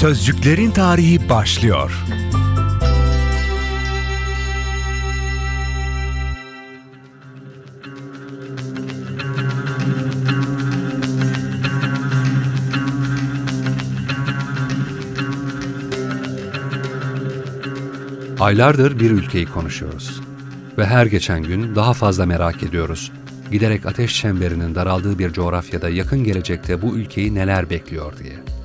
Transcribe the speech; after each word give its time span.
Sözcüklerin 0.00 0.70
tarihi 0.70 1.28
başlıyor. 1.28 2.04
Aylardır 18.40 19.00
bir 19.00 19.10
ülkeyi 19.10 19.46
konuşuyoruz 19.46 20.20
ve 20.78 20.86
her 20.86 21.06
geçen 21.06 21.42
gün 21.42 21.74
daha 21.74 21.92
fazla 21.92 22.26
merak 22.26 22.62
ediyoruz. 22.62 23.12
Giderek 23.52 23.86
ateş 23.86 24.20
çemberinin 24.20 24.74
daraldığı 24.74 25.18
bir 25.18 25.32
coğrafyada 25.32 25.88
yakın 25.88 26.24
gelecekte 26.24 26.82
bu 26.82 26.96
ülkeyi 26.96 27.34
neler 27.34 27.70
bekliyor 27.70 28.18
diye. 28.18 28.59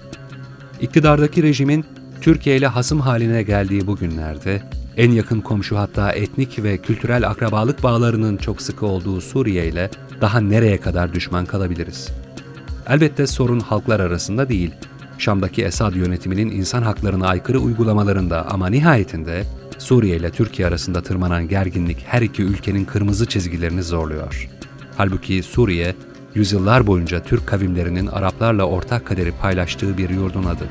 İktidardaki 0.82 1.44
rejimin 1.44 1.86
Türkiye 2.22 2.58
ile 2.58 2.68
hasım 2.68 3.00
haline 3.00 3.44
geldiği 3.44 3.88
bu 3.88 3.96
günlerde 3.96 4.62
en 4.98 5.12
yakın 5.12 5.42
komşu 5.42 5.78
hatta 5.78 6.12
etnik 6.12 6.64
ve 6.64 6.78
kültürel 6.78 7.30
akrabalık 7.30 7.84
bağlarının 7.84 8.38
çok 8.38 8.62
sıkı 8.62 8.86
olduğu 8.86 9.22
Suriye 9.22 9.68
ile 9.68 9.90
daha 10.22 10.40
nereye 10.40 10.80
kadar 10.80 11.14
düşman 11.14 11.46
kalabiliriz? 11.46 12.10
Elbette 12.90 13.28
sorun 13.28 13.60
halklar 13.60 14.00
arasında 14.00 14.50
değil, 14.50 14.72
Şam'daki 15.18 15.64
Esad 15.64 15.96
yönetiminin 15.96 16.52
insan 16.52 16.82
haklarına 16.82 17.28
aykırı 17.28 17.60
uygulamalarında 17.60 18.46
ama 18.52 18.68
nihayetinde 18.68 19.44
Suriye 19.78 20.18
ile 20.18 20.32
Türkiye 20.32 20.68
arasında 20.68 21.02
tırmanan 21.04 21.48
gerginlik 21.48 21.98
her 22.08 22.22
iki 22.22 22.44
ülkenin 22.44 22.86
kırmızı 22.86 23.26
çizgilerini 23.26 23.84
zorluyor. 23.84 24.50
Halbuki 24.98 25.44
Suriye, 25.44 25.96
yüzyıllar 26.36 26.88
boyunca 26.88 27.24
Türk 27.24 27.48
kavimlerinin 27.48 28.08
Araplarla 28.08 28.64
ortak 28.64 29.06
kaderi 29.06 29.32
paylaştığı 29.32 29.98
bir 29.98 30.10
yurdun 30.10 30.44
adı. 30.44 30.68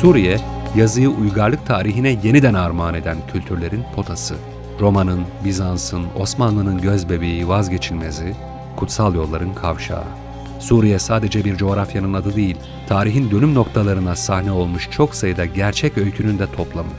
Suriye, 0.00 0.38
yazıyı 0.76 1.08
uygarlık 1.08 1.66
tarihine 1.66 2.18
yeniden 2.22 2.54
armağan 2.54 2.94
eden 2.94 3.16
kültürlerin 3.32 3.84
potası. 3.96 4.34
Roma'nın, 4.80 5.20
Bizans'ın, 5.44 6.04
Osmanlı'nın 6.18 6.80
gözbebeği 6.80 7.48
vazgeçilmezi, 7.48 8.34
kutsal 8.76 9.14
yolların 9.14 9.54
kavşağı. 9.54 10.23
Suriye 10.64 10.98
sadece 10.98 11.44
bir 11.44 11.56
coğrafyanın 11.56 12.14
adı 12.14 12.36
değil, 12.36 12.56
tarihin 12.88 13.30
dönüm 13.30 13.54
noktalarına 13.54 14.16
sahne 14.16 14.52
olmuş 14.52 14.88
çok 14.90 15.14
sayıda 15.14 15.44
gerçek 15.44 15.98
öykünün 15.98 16.38
de 16.38 16.46
toplamı. 16.56 16.90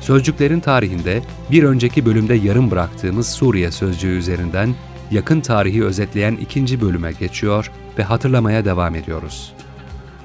Sözcüklerin 0.00 0.60
tarihinde 0.60 1.22
bir 1.50 1.62
önceki 1.62 2.06
bölümde 2.06 2.34
yarım 2.34 2.70
bıraktığımız 2.70 3.28
Suriye 3.28 3.70
sözcüğü 3.70 4.18
üzerinden 4.18 4.74
yakın 5.10 5.40
tarihi 5.40 5.84
özetleyen 5.84 6.36
ikinci 6.36 6.80
bölüme 6.80 7.12
geçiyor 7.12 7.70
ve 7.98 8.02
hatırlamaya 8.02 8.64
devam 8.64 8.94
ediyoruz. 8.94 9.52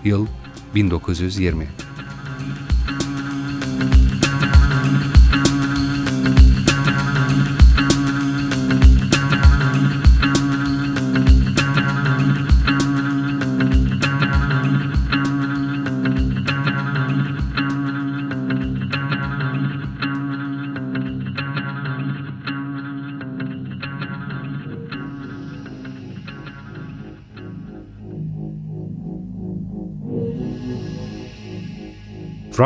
Yıl 0.03 0.27
1920. 0.75 1.67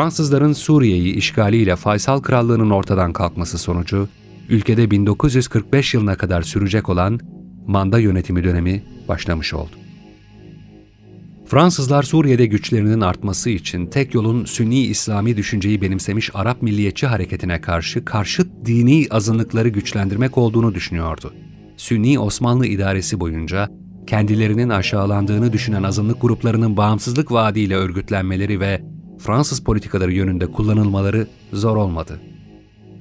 Fransızların 0.00 0.52
Suriye'yi 0.52 1.14
işgaliyle 1.14 1.76
Faysal 1.76 2.20
Krallığı'nın 2.20 2.70
ortadan 2.70 3.12
kalkması 3.12 3.58
sonucu, 3.58 4.08
ülkede 4.48 4.90
1945 4.90 5.94
yılına 5.94 6.16
kadar 6.16 6.42
sürecek 6.42 6.88
olan 6.88 7.20
manda 7.66 7.98
yönetimi 7.98 8.44
dönemi 8.44 8.84
başlamış 9.08 9.54
oldu. 9.54 9.70
Fransızlar 11.46 12.02
Suriye'de 12.02 12.46
güçlerinin 12.46 13.00
artması 13.00 13.50
için 13.50 13.86
tek 13.86 14.14
yolun 14.14 14.44
Sünni 14.44 14.80
İslami 14.80 15.36
düşünceyi 15.36 15.82
benimsemiş 15.82 16.30
Arap 16.34 16.62
milliyetçi 16.62 17.06
hareketine 17.06 17.60
karşı 17.60 18.04
karşıt 18.04 18.48
dini 18.64 19.06
azınlıkları 19.10 19.68
güçlendirmek 19.68 20.38
olduğunu 20.38 20.74
düşünüyordu. 20.74 21.34
Sünni 21.76 22.18
Osmanlı 22.18 22.66
idaresi 22.66 23.20
boyunca 23.20 23.68
kendilerinin 24.06 24.68
aşağılandığını 24.68 25.52
düşünen 25.52 25.82
azınlık 25.82 26.20
gruplarının 26.22 26.76
bağımsızlık 26.76 27.32
vaadiyle 27.32 27.76
örgütlenmeleri 27.76 28.60
ve 28.60 28.99
Fransız 29.20 29.64
politikaları 29.64 30.12
yönünde 30.12 30.46
kullanılmaları 30.46 31.26
zor 31.52 31.76
olmadı. 31.76 32.20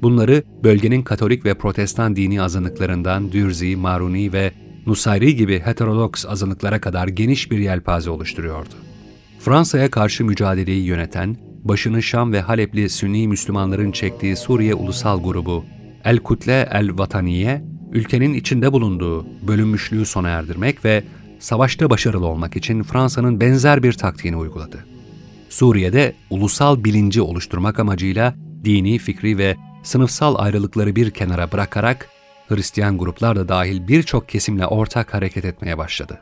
Bunları 0.02 0.44
bölgenin 0.63 1.02
Katolik 1.02 1.46
ve 1.46 1.53
Protestan 1.53 2.16
dini 2.16 2.41
azınlıklarından 2.41 3.31
Dürzi, 3.31 3.75
Maruni 3.75 4.34
ve 4.34 4.52
Nusayri 4.85 5.35
gibi 5.35 5.59
heterodoks 5.59 6.25
azınlıklara 6.25 6.81
kadar 6.81 7.07
geniş 7.07 7.52
bir 7.52 7.59
yelpaze 7.59 8.09
oluşturuyordu. 8.09 8.74
Fransa'ya 9.40 9.91
karşı 9.91 10.25
mücadeleyi 10.25 10.84
yöneten, 10.84 11.38
başını 11.63 12.03
Şam 12.03 12.34
ve 12.34 12.41
Halepli 12.41 12.90
Sünni 12.90 13.28
Müslümanların 13.28 13.91
çektiği 13.91 14.36
Suriye 14.36 14.74
Ulusal 14.74 15.24
Grubu 15.24 15.66
El 16.06 16.18
Kutle 16.18 16.69
El 16.72 16.97
Vataniye, 16.97 17.63
ülkenin 17.91 18.34
içinde 18.34 18.74
bulunduğu 18.74 19.25
bölünmüşlüğü 19.47 20.06
sona 20.06 20.30
erdirmek 20.30 20.86
ve 20.86 21.03
savaşta 21.40 21.90
başarılı 21.90 22.25
olmak 22.25 22.56
için 22.56 22.84
Fransa'nın 22.84 23.41
benzer 23.41 23.84
bir 23.84 23.94
taktiğini 23.94 24.38
uyguladı. 24.38 24.86
Suriye'de 25.50 26.14
ulusal 26.30 26.84
bilinci 26.84 27.22
oluşturmak 27.22 27.80
amacıyla 27.80 28.36
dini, 28.64 28.98
fikri 28.98 29.38
ve 29.38 29.56
sınıfsal 29.84 30.36
ayrılıkları 30.36 30.96
bir 30.96 31.12
kenara 31.12 31.52
bırakarak 31.52 32.10
Hristiyan 32.48 32.98
gruplar 32.98 33.36
da 33.36 33.50
dahil 33.50 33.88
birçok 33.88 34.30
kesimle 34.30 34.66
ortak 34.66 35.14
hareket 35.14 35.46
etmeye 35.46 35.78
başladı. 35.78 36.22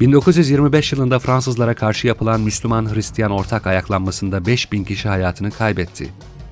1925 0.00 0.92
yılında 0.92 1.18
Fransızlara 1.18 1.74
karşı 1.74 2.06
yapılan 2.06 2.40
Müslüman-Hristiyan 2.40 3.30
ortak 3.30 3.66
ayaklanmasında 3.66 4.46
5000 4.46 4.84
kişi 4.84 5.08
hayatını 5.08 5.50
kaybetti. 5.50 6.08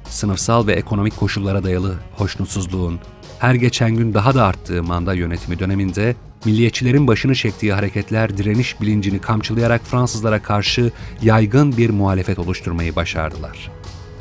Sınıfsal 0.08 0.66
ve 0.66 0.72
ekonomik 0.72 1.16
koşullara 1.16 1.64
dayalı 1.64 1.94
hoşnutsuzluğun 2.16 2.98
her 3.38 3.54
geçen 3.54 3.90
gün 3.90 4.14
daha 4.14 4.34
da 4.34 4.44
arttığı 4.44 4.82
manda 4.82 5.14
yönetimi 5.14 5.58
döneminde 5.58 6.16
milliyetçilerin 6.44 7.06
başını 7.06 7.34
çektiği 7.34 7.72
hareketler 7.72 8.38
direniş 8.38 8.80
bilincini 8.80 9.18
kamçılayarak 9.18 9.80
Fransızlara 9.84 10.42
karşı 10.42 10.90
yaygın 11.22 11.76
bir 11.76 11.90
muhalefet 11.90 12.38
oluşturmayı 12.38 12.96
başardılar. 12.96 13.70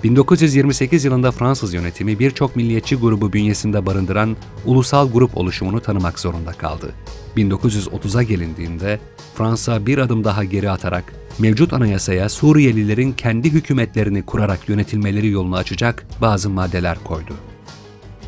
1928 0.03 1.05
yılında 1.05 1.31
Fransız 1.31 1.73
yönetimi 1.73 2.19
birçok 2.19 2.55
milliyetçi 2.55 2.95
grubu 2.95 3.33
bünyesinde 3.33 3.85
barındıran 3.85 4.37
ulusal 4.65 5.11
grup 5.11 5.37
oluşumunu 5.37 5.81
tanımak 5.81 6.19
zorunda 6.19 6.51
kaldı. 6.51 6.93
1930'a 7.37 8.23
gelindiğinde 8.23 8.99
Fransa 9.35 9.85
bir 9.85 9.97
adım 9.97 10.23
daha 10.23 10.43
geri 10.43 10.71
atarak 10.71 11.13
mevcut 11.39 11.73
anayasaya 11.73 12.29
Suriyelilerin 12.29 13.11
kendi 13.11 13.51
hükümetlerini 13.51 14.23
kurarak 14.23 14.69
yönetilmeleri 14.69 15.29
yolunu 15.29 15.55
açacak 15.55 16.05
bazı 16.21 16.49
maddeler 16.49 16.97
koydu. 17.03 17.33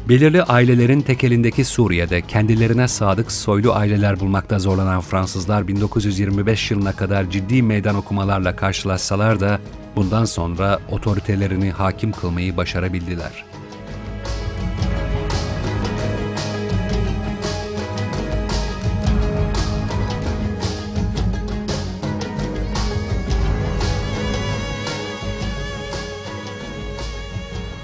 Belirli 0.10 0.44
ailelerin 0.44 1.02
tekelindeki 1.02 1.66
Suriye'de 1.66 2.22
kendilerine 2.22 2.88
sadık 2.88 3.32
soylu 3.32 3.74
aileler 3.74 4.20
bulmakta 4.20 4.60
zorlanan 4.60 5.02
Fransızlar 5.02 5.68
1925 5.68 6.72
yılına 6.72 6.92
kadar 6.92 7.30
ciddi 7.30 7.64
meydan 7.64 7.96
okumalarla 7.96 8.56
karşılaşsalar 8.56 9.40
da 9.40 9.60
bundan 9.96 10.26
sonra 10.26 10.80
otoritelerini 10.92 11.72
hakim 11.72 12.12
kılmayı 12.12 12.58
başarabildiler. 12.58 13.49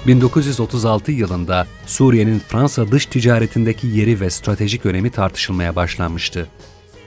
1936 0.06 1.12
yılında 1.12 1.66
Suriye'nin 1.86 2.38
Fransa 2.38 2.90
dış 2.90 3.06
ticaretindeki 3.06 3.86
yeri 3.86 4.20
ve 4.20 4.30
stratejik 4.30 4.86
önemi 4.86 5.10
tartışılmaya 5.10 5.76
başlanmıştı. 5.76 6.48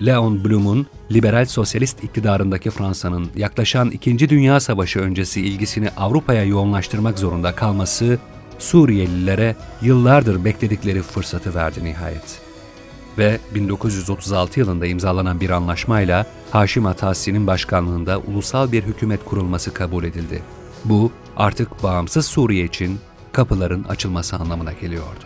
Leon 0.06 0.46
Blum'un 0.46 0.88
liberal 1.12 1.46
sosyalist 1.46 2.04
iktidarındaki 2.04 2.70
Fransa'nın 2.70 3.30
yaklaşan 3.36 3.92
İkinci 3.92 4.30
Dünya 4.30 4.60
Savaşı 4.60 5.00
öncesi 5.00 5.42
ilgisini 5.42 5.90
Avrupa'ya 5.98 6.44
yoğunlaştırmak 6.44 7.20
zorunda 7.20 7.56
kalması 7.56 8.20
Suriyelilere 8.60 9.56
yıllardır 9.82 10.46
bekledikleri 10.46 11.02
fırsatı 11.02 11.56
verdi 11.56 11.84
nihayet. 11.84 12.42
Ve 13.18 13.40
1936 13.56 14.60
yılında 14.60 14.86
imzalanan 14.86 15.42
bir 15.42 15.50
anlaşmayla 15.50 16.26
Haşim 16.52 16.86
Atasi'nin 16.86 17.48
başkanlığında 17.48 18.20
ulusal 18.20 18.72
bir 18.72 18.84
hükümet 18.84 19.26
kurulması 19.26 19.74
kabul 19.74 20.04
edildi. 20.04 20.42
Bu 20.86 21.12
artık 21.38 21.84
bağımsız 21.84 22.26
Suriye 22.26 22.66
için 22.66 23.00
kapıların 23.32 23.84
açılması 23.84 24.36
anlamına 24.36 24.74
geliyordu. 24.74 25.26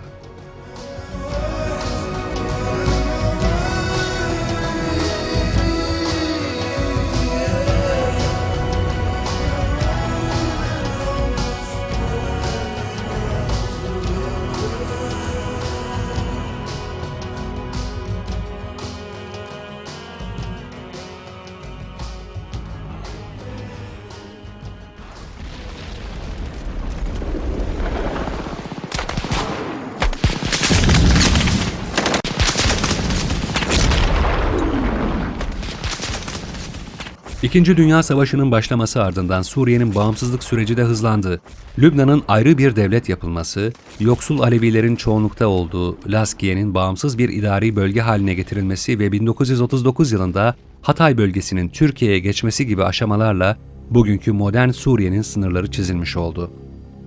İkinci 37.53 37.77
Dünya 37.77 38.03
Savaşı'nın 38.03 38.51
başlaması 38.51 39.03
ardından 39.03 39.41
Suriye'nin 39.41 39.95
bağımsızlık 39.95 40.43
süreci 40.43 40.77
de 40.77 40.83
hızlandı. 40.83 41.41
Lübnan'ın 41.79 42.23
ayrı 42.27 42.57
bir 42.57 42.75
devlet 42.75 43.09
yapılması, 43.09 43.73
yoksul 43.99 44.39
Alevilerin 44.39 44.95
çoğunlukta 44.95 45.47
olduğu 45.47 45.97
Laskiye'nin 46.07 46.73
bağımsız 46.73 47.17
bir 47.17 47.29
idari 47.29 47.75
bölge 47.75 48.01
haline 48.01 48.33
getirilmesi 48.33 48.99
ve 48.99 49.11
1939 49.11 50.11
yılında 50.11 50.55
Hatay 50.81 51.17
bölgesinin 51.17 51.69
Türkiye'ye 51.69 52.19
geçmesi 52.19 52.67
gibi 52.67 52.83
aşamalarla 52.83 53.57
bugünkü 53.89 54.31
modern 54.31 54.69
Suriye'nin 54.69 55.21
sınırları 55.21 55.71
çizilmiş 55.71 56.17
oldu. 56.17 56.51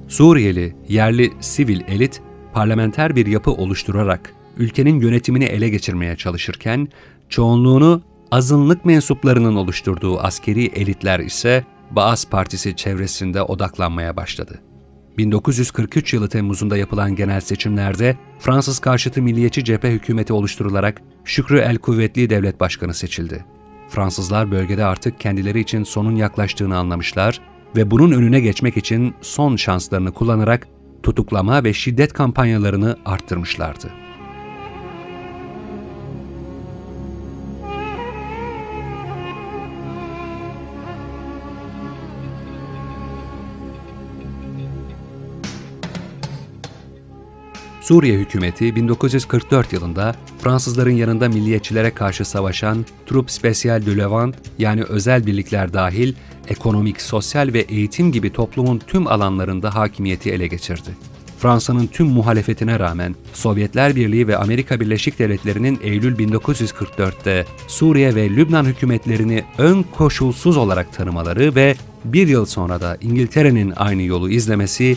Suriyeli, 0.08 0.76
yerli 0.88 1.32
sivil 1.40 1.80
elit 1.88 2.20
parlamenter 2.52 3.16
bir 3.16 3.26
yapı 3.26 3.50
oluşturarak 3.50 4.32
ülkenin 4.56 5.00
yönetimini 5.00 5.44
ele 5.44 5.68
geçirmeye 5.68 6.16
çalışırken 6.16 6.88
çoğunluğunu 7.28 8.02
azınlık 8.30 8.84
mensuplarının 8.84 9.56
oluşturduğu 9.56 10.20
askeri 10.20 10.64
elitler 10.64 11.20
ise 11.20 11.64
Baas 11.90 12.24
Partisi 12.24 12.76
çevresinde 12.76 13.42
odaklanmaya 13.42 14.16
başladı. 14.16 14.60
1943 15.18 16.14
yılı 16.14 16.28
Temmuz'unda 16.28 16.76
yapılan 16.76 17.16
genel 17.16 17.40
seçimlerde 17.40 18.16
Fransız 18.38 18.78
karşıtı 18.78 19.22
milliyetçi 19.22 19.64
cephe 19.64 19.90
hükümeti 19.92 20.32
oluşturularak 20.32 21.02
Şükrü 21.24 21.58
El 21.58 21.78
Kuvvetli 21.78 22.30
devlet 22.30 22.60
başkanı 22.60 22.94
seçildi. 22.94 23.44
Fransızlar 23.88 24.50
bölgede 24.50 24.84
artık 24.84 25.20
kendileri 25.20 25.60
için 25.60 25.84
sonun 25.84 26.16
yaklaştığını 26.16 26.76
anlamışlar 26.76 27.40
ve 27.76 27.90
bunun 27.90 28.12
önüne 28.12 28.40
geçmek 28.40 28.76
için 28.76 29.14
son 29.20 29.56
şanslarını 29.56 30.12
kullanarak 30.12 30.68
tutuklama 31.02 31.64
ve 31.64 31.72
şiddet 31.72 32.12
kampanyalarını 32.12 32.96
arttırmışlardı. 33.04 34.05
Suriye 47.86 48.18
hükümeti 48.18 48.76
1944 48.76 49.72
yılında 49.72 50.14
Fransızların 50.42 50.90
yanında 50.90 51.28
milliyetçilere 51.28 51.90
karşı 51.90 52.24
savaşan 52.24 52.86
Trup 53.06 53.28
Spécial 53.28 53.86
de 53.86 53.96
Levant 53.96 54.34
yani 54.58 54.82
özel 54.82 55.26
birlikler 55.26 55.72
dahil 55.72 56.14
ekonomik, 56.48 57.00
sosyal 57.00 57.52
ve 57.52 57.60
eğitim 57.60 58.12
gibi 58.12 58.32
toplumun 58.32 58.78
tüm 58.78 59.06
alanlarında 59.06 59.74
hakimiyeti 59.74 60.30
ele 60.30 60.46
geçirdi. 60.46 60.90
Fransa'nın 61.38 61.86
tüm 61.86 62.06
muhalefetine 62.06 62.78
rağmen 62.78 63.14
Sovyetler 63.32 63.96
Birliği 63.96 64.28
ve 64.28 64.36
Amerika 64.36 64.80
Birleşik 64.80 65.18
Devletleri'nin 65.18 65.78
Eylül 65.82 66.16
1944'te 66.16 67.44
Suriye 67.66 68.14
ve 68.14 68.30
Lübnan 68.30 68.64
hükümetlerini 68.64 69.44
ön 69.58 69.82
koşulsuz 69.82 70.56
olarak 70.56 70.92
tanımaları 70.92 71.54
ve 71.54 71.74
bir 72.04 72.28
yıl 72.28 72.46
sonra 72.46 72.80
da 72.80 72.96
İngiltere'nin 73.00 73.72
aynı 73.76 74.02
yolu 74.02 74.30
izlemesi 74.30 74.96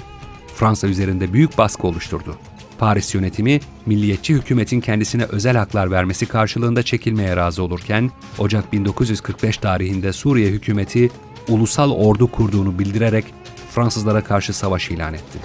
Fransa 0.55 0.87
üzerinde 0.87 1.33
büyük 1.33 1.57
baskı 1.57 1.87
oluşturdu. 1.87 2.37
Paris 2.79 3.15
yönetimi, 3.15 3.59
milliyetçi 3.85 4.33
hükümetin 4.33 4.81
kendisine 4.81 5.23
özel 5.23 5.57
haklar 5.57 5.91
vermesi 5.91 6.25
karşılığında 6.25 6.83
çekilmeye 6.83 7.35
razı 7.35 7.63
olurken, 7.63 8.11
Ocak 8.37 8.73
1945 8.73 9.57
tarihinde 9.57 10.13
Suriye 10.13 10.49
hükümeti 10.49 11.11
ulusal 11.47 11.91
ordu 11.91 12.31
kurduğunu 12.31 12.79
bildirerek 12.79 13.25
Fransızlara 13.71 14.23
karşı 14.23 14.53
savaş 14.53 14.91
ilan 14.91 15.13
etti. 15.13 15.39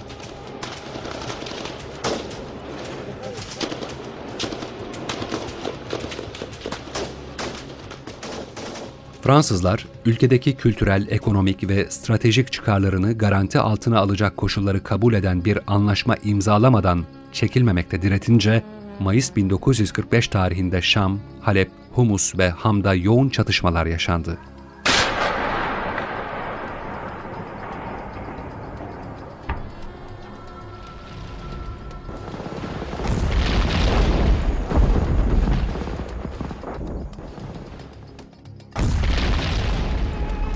Fransızlar, 9.23 9.87
ülkedeki 10.07 10.57
kültürel, 10.57 11.07
ekonomik 11.11 11.69
ve 11.69 11.91
stratejik 11.91 12.53
çıkarlarını 12.53 13.19
garanti 13.19 13.59
altına 13.59 13.99
alacak 13.99 14.37
koşulları 14.37 14.83
kabul 14.83 15.15
eden 15.15 15.45
bir 15.45 15.59
anlaşma 15.67 16.17
imzalamadan 16.25 17.05
çekilmemekte 17.33 18.03
diretince, 18.03 18.63
Mayıs 19.01 19.37
1945 19.37 20.29
tarihinde 20.29 20.83
Şam, 20.83 21.21
Halep, 21.41 21.71
Humus 21.93 22.39
ve 22.39 22.51
Ham'da 22.51 22.95
yoğun 22.95 23.29
çatışmalar 23.29 23.87
yaşandı. 23.87 24.39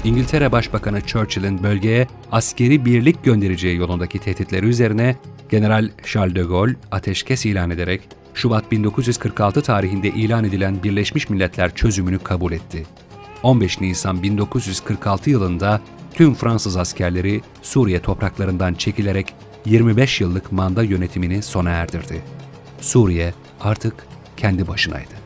İngiltere 0.09 0.53
Başbakanı 0.53 1.01
Churchill'in 1.01 1.63
bölgeye 1.63 2.07
askeri 2.33 2.85
birlik 2.85 3.25
göndereceği 3.25 3.77
yolundaki 3.77 4.19
tehditleri 4.19 4.67
üzerine 4.67 5.17
General 5.51 5.91
Charles 6.05 6.35
de 6.35 6.43
Gaulle 6.43 6.77
ateşkes 6.91 7.47
ilan 7.47 7.71
ederek 7.71 8.01
Şubat 8.35 8.73
1946 8.73 9.63
tarihinde 9.63 10.09
ilan 10.09 10.45
edilen 10.45 10.83
Birleşmiş 10.83 11.31
Milletler 11.31 11.75
çözümünü 11.75 12.19
kabul 12.19 12.53
etti. 12.53 12.87
15 13.43 13.81
Nisan 13.81 14.23
1946 14.23 15.31
yılında 15.31 15.81
tüm 16.15 16.35
Fransız 16.35 16.77
askerleri 16.77 17.41
Suriye 17.63 18.01
topraklarından 18.03 18.75
çekilerek 18.75 19.35
25 19.65 20.21
yıllık 20.21 20.53
manda 20.53 20.83
yönetimini 20.83 21.43
sona 21.43 21.71
erdirdi. 21.71 22.23
Suriye 22.81 23.35
artık 23.61 23.95
kendi 24.37 24.69
başınaydı. 24.69 25.18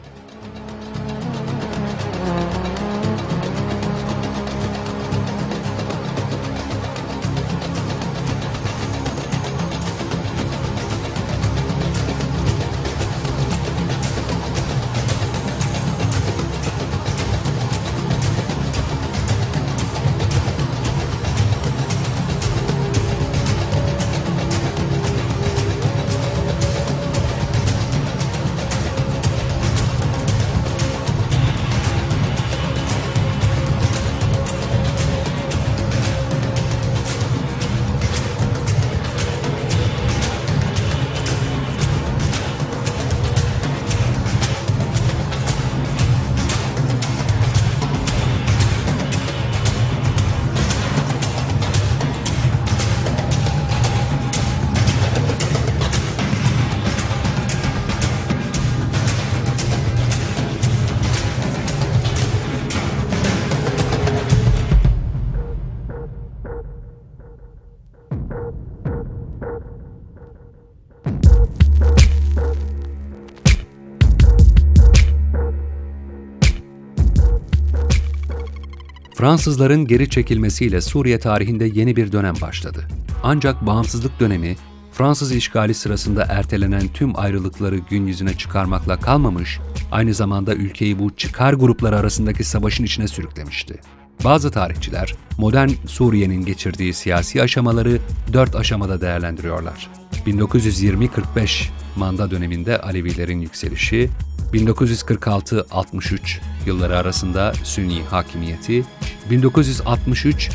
Fransızların 79.23 79.87
geri 79.87 80.11
çekilmesiyle 80.11 80.81
Suriye 80.81 81.19
tarihinde 81.19 81.64
yeni 81.64 81.97
bir 81.97 82.12
dönem 82.12 82.35
başladı. 82.43 82.88
Ancak 83.23 83.67
bağımsızlık 83.67 84.21
dönemi 84.21 84.57
Fransız 84.93 85.33
işgali 85.33 85.75
sırasında 85.75 86.26
ertelenen 86.29 86.88
tüm 86.88 87.19
ayrılıkları 87.19 87.76
gün 87.76 88.07
yüzüne 88.07 88.35
çıkarmakla 88.35 89.00
kalmamış, 89.00 89.59
aynı 89.93 90.14
zamanda 90.14 90.55
ülkeyi 90.55 90.99
bu 90.99 91.17
çıkar 91.17 91.52
grupları 91.52 91.97
arasındaki 91.97 92.45
savaşın 92.45 92.85
içine 92.85 93.09
sürüklemişti. 93.09 93.81
Bazı 94.25 94.50
tarihçiler 94.50 95.14
modern 95.38 95.71
Suriye'nin 95.87 96.45
geçirdiği 96.45 96.95
siyasi 96.95 97.43
aşamaları 97.43 97.99
dört 98.33 98.57
aşamada 98.57 99.00
değerlendiriyorlar. 99.00 99.91
1920-45 100.26 101.69
manda 101.97 102.31
döneminde 102.31 102.81
Alevilerin 102.81 103.41
yükselişi, 103.41 104.11
1946-63 104.53 106.41
yılları 106.67 106.97
arasında 106.97 107.53
Sünni 107.65 108.03
hakimiyeti, 108.03 108.85
1963-70 109.31 110.51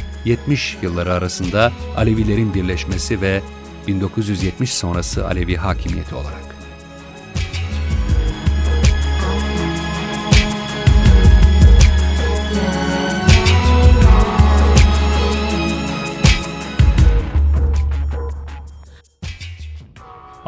yılları 0.82 1.14
arasında 1.14 1.72
Alevilerin 1.98 2.54
birleşmesi 2.54 3.22
ve 3.22 3.42
1970 3.88 4.74
sonrası 4.74 5.28
Alevi 5.28 5.56
hakimiyeti 5.56 6.16
olarak. 6.16 6.47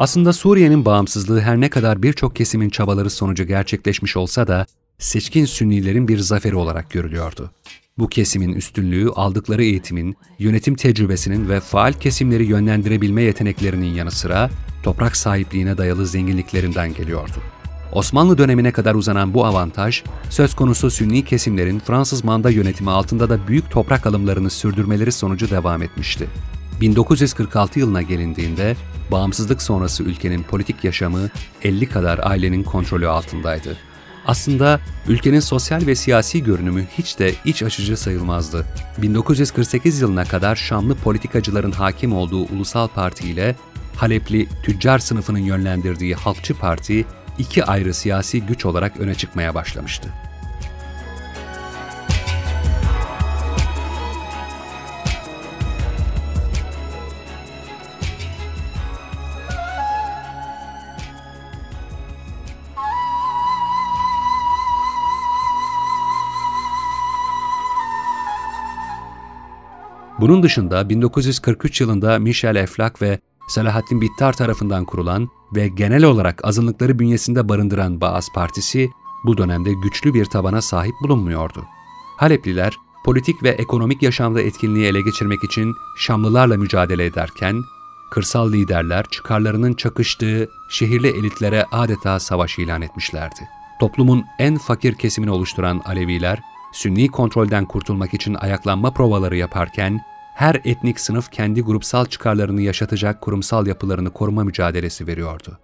Aslında 0.00 0.32
Suriye'nin 0.32 0.84
bağımsızlığı 0.84 1.40
her 1.40 1.60
ne 1.60 1.70
kadar 1.70 2.02
birçok 2.02 2.36
kesimin 2.36 2.70
çabaları 2.70 3.10
sonucu 3.10 3.44
gerçekleşmiş 3.44 4.16
olsa 4.16 4.48
da 4.48 4.66
seçkin 4.98 5.44
Sünnilerin 5.44 6.08
bir 6.08 6.18
zaferi 6.18 6.56
olarak 6.56 6.90
görülüyordu. 6.90 7.50
Bu 7.98 8.08
kesimin 8.08 8.52
üstünlüğü 8.52 9.10
aldıkları 9.10 9.64
eğitimin, 9.64 10.16
yönetim 10.38 10.74
tecrübesinin 10.74 11.48
ve 11.48 11.60
faal 11.60 11.92
kesimleri 11.92 12.44
yönlendirebilme 12.44 13.22
yeteneklerinin 13.22 13.94
yanı 13.94 14.10
sıra 14.10 14.50
toprak 14.82 15.16
sahipliğine 15.16 15.78
dayalı 15.78 16.06
zenginliklerinden 16.06 16.94
geliyordu. 16.94 17.36
Osmanlı 17.92 18.38
dönemine 18.38 18.72
kadar 18.72 18.94
uzanan 18.94 19.34
bu 19.34 19.46
avantaj, 19.46 20.02
söz 20.30 20.54
konusu 20.54 20.90
Sünni 20.90 21.24
kesimlerin 21.24 21.78
Fransız 21.78 22.24
manda 22.24 22.50
yönetimi 22.50 22.90
altında 22.90 23.28
da 23.28 23.48
büyük 23.48 23.70
toprak 23.70 24.06
alımlarını 24.06 24.50
sürdürmeleri 24.50 25.12
sonucu 25.12 25.50
devam 25.50 25.82
etmişti. 25.82 26.26
1946 26.80 27.78
yılına 27.78 28.02
gelindiğinde 28.02 28.76
bağımsızlık 29.10 29.62
sonrası 29.62 30.02
ülkenin 30.02 30.42
politik 30.42 30.84
yaşamı 30.84 31.28
50 31.62 31.86
kadar 31.86 32.20
ailenin 32.22 32.62
kontrolü 32.62 33.08
altındaydı. 33.08 33.76
Aslında 34.26 34.80
ülkenin 35.08 35.40
sosyal 35.40 35.86
ve 35.86 35.94
siyasi 35.94 36.42
görünümü 36.44 36.86
hiç 36.98 37.18
de 37.18 37.34
iç 37.44 37.62
açıcı 37.62 37.96
sayılmazdı. 37.96 38.66
1948 38.98 40.00
yılına 40.00 40.24
kadar 40.24 40.56
Şamlı 40.56 40.94
politikacıların 40.94 41.72
hakim 41.72 42.12
olduğu 42.12 42.42
Ulusal 42.42 42.88
Parti 42.88 43.28
ile 43.28 43.56
Halepli 43.96 44.48
tüccar 44.62 44.98
sınıfının 44.98 45.38
yönlendirdiği 45.38 46.14
Halkçı 46.14 46.54
Parti 46.54 47.04
iki 47.38 47.64
ayrı 47.64 47.94
siyasi 47.94 48.40
güç 48.40 48.66
olarak 48.66 48.96
öne 48.96 49.14
çıkmaya 49.14 49.54
başlamıştı. 49.54 50.08
Bunun 70.20 70.42
dışında 70.42 70.88
1943 70.88 71.80
yılında 71.80 72.18
Michel 72.18 72.56
Eflak 72.56 73.02
ve 73.02 73.18
Selahattin 73.48 74.00
Bittar 74.00 74.32
tarafından 74.32 74.84
kurulan 74.84 75.28
ve 75.54 75.68
genel 75.68 76.04
olarak 76.04 76.44
azınlıkları 76.44 76.98
bünyesinde 76.98 77.48
barındıran 77.48 78.00
Baas 78.00 78.26
Partisi 78.34 78.90
bu 79.24 79.38
dönemde 79.38 79.72
güçlü 79.72 80.14
bir 80.14 80.24
tabana 80.24 80.62
sahip 80.62 80.94
bulunmuyordu. 81.02 81.64
Halepliler 82.16 82.76
politik 83.04 83.42
ve 83.42 83.48
ekonomik 83.48 84.02
yaşamda 84.02 84.40
etkinliği 84.40 84.86
ele 84.86 85.00
geçirmek 85.00 85.44
için 85.44 85.74
Şamlılarla 85.98 86.56
mücadele 86.56 87.04
ederken, 87.04 87.62
kırsal 88.10 88.52
liderler 88.52 89.04
çıkarlarının 89.10 89.74
çakıştığı 89.74 90.48
şehirli 90.70 91.08
elitlere 91.08 91.64
adeta 91.72 92.20
savaş 92.20 92.58
ilan 92.58 92.82
etmişlerdi. 92.82 93.48
Toplumun 93.80 94.24
en 94.38 94.58
fakir 94.58 94.94
kesimini 94.94 95.30
oluşturan 95.30 95.82
Aleviler, 95.84 96.38
Sünni 96.72 97.08
kontrolden 97.08 97.64
kurtulmak 97.64 98.14
için 98.14 98.34
ayaklanma 98.34 98.90
provaları 98.90 99.36
yaparken, 99.36 100.00
her 100.34 100.60
etnik 100.64 101.00
sınıf 101.00 101.30
kendi 101.30 101.60
grupsal 101.60 102.06
çıkarlarını 102.06 102.62
yaşatacak 102.62 103.20
kurumsal 103.20 103.66
yapılarını 103.66 104.10
koruma 104.10 104.44
mücadelesi 104.44 105.06
veriyordu. 105.06 105.58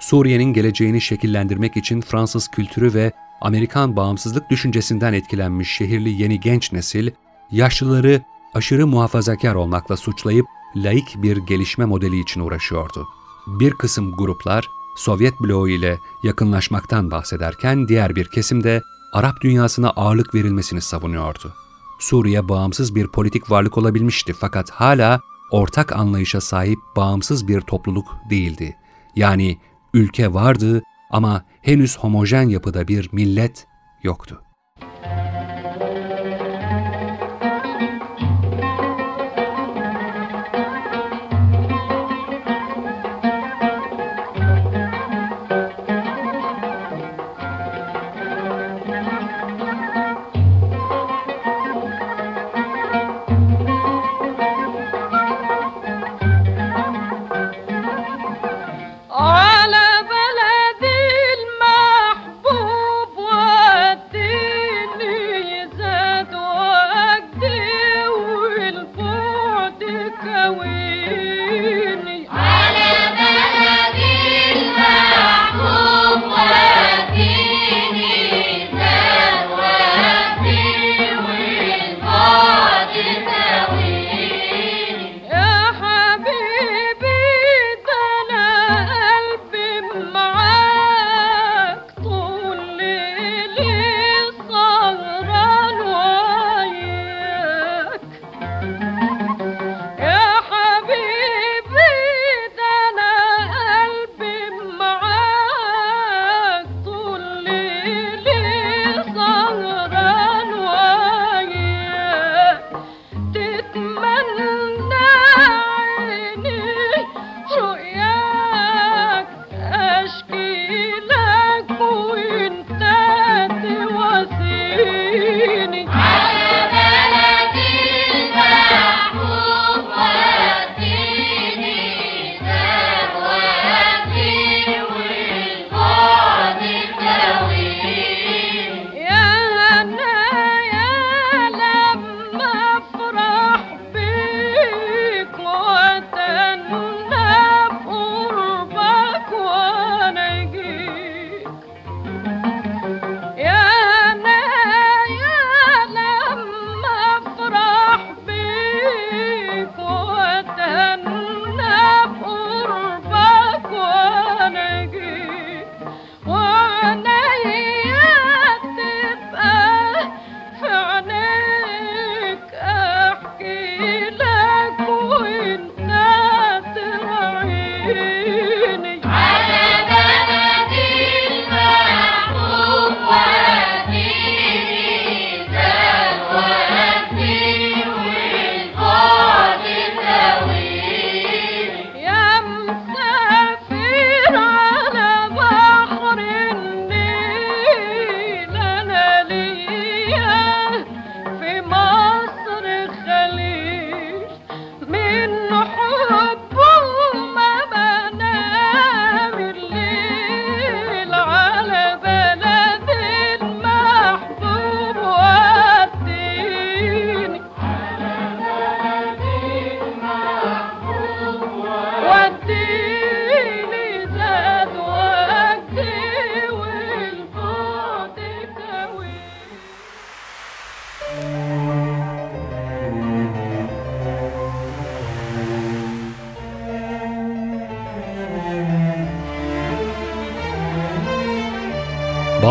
Suriye'nin 0.00 0.52
geleceğini 0.52 1.00
şekillendirmek 1.00 1.76
için 1.76 2.00
Fransız 2.00 2.48
kültürü 2.48 2.94
ve 2.94 3.12
Amerikan 3.40 3.96
bağımsızlık 3.96 4.50
düşüncesinden 4.50 5.12
etkilenmiş 5.12 5.70
şehirli 5.70 6.22
yeni 6.22 6.40
genç 6.40 6.72
nesil, 6.72 7.10
yaşlıları 7.50 8.22
aşırı 8.54 8.86
muhafazakar 8.86 9.54
olmakla 9.54 9.96
suçlayıp 9.96 10.46
laik 10.76 11.22
bir 11.22 11.36
gelişme 11.36 11.84
modeli 11.84 12.20
için 12.20 12.40
uğraşıyordu. 12.40 13.06
Bir 13.46 13.72
kısım 13.72 14.16
gruplar 14.16 14.68
Sovyet 14.96 15.40
bloğu 15.40 15.68
ile 15.68 15.98
yakınlaşmaktan 16.22 17.10
bahsederken 17.10 17.88
diğer 17.88 18.16
bir 18.16 18.28
kesim 18.28 18.64
de 18.64 18.82
Arap 19.12 19.40
dünyasına 19.40 19.90
ağırlık 19.90 20.34
verilmesini 20.34 20.80
savunuyordu. 20.80 21.54
Suriye 22.00 22.48
bağımsız 22.48 22.94
bir 22.94 23.06
politik 23.06 23.50
varlık 23.50 23.78
olabilmişti 23.78 24.32
fakat 24.32 24.70
hala 24.70 25.20
ortak 25.50 25.96
anlayışa 25.96 26.40
sahip 26.40 26.78
bağımsız 26.96 27.48
bir 27.48 27.60
topluluk 27.60 28.16
değildi. 28.30 28.76
Yani 29.16 29.58
ülke 29.94 30.34
vardı 30.34 30.82
ama 31.10 31.44
henüz 31.62 31.98
homojen 31.98 32.48
yapıda 32.48 32.88
bir 32.88 33.08
millet 33.12 33.66
yoktu. 34.02 34.42